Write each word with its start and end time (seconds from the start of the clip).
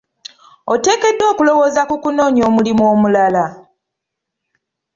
Oteekeddwa 0.73 1.25
okulowooza 1.33 1.81
ku 1.89 1.95
kunoonya 2.03 2.41
omulimu 2.49 2.83
omulala. 2.93 3.45